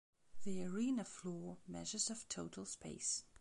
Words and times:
The 0.41 0.63
arena 0.65 1.03
floor 1.05 1.59
measures 1.67 2.09
of 2.09 2.27
total 2.27 2.65
space. 2.65 3.23